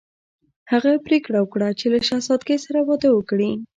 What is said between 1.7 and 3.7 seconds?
چې له شهزادګۍ سره واده وکړي.